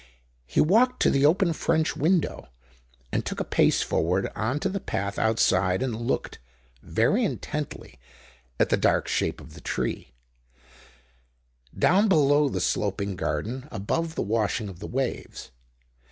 [0.47, 2.47] He walked to the open French window,
[3.11, 6.39] and took a pace forward on to the path outside, and looked,
[6.81, 7.99] very intently,
[8.59, 10.13] at the dark shape of the tree,
[11.77, 15.51] down below the sloping garden, above the washing of the waves.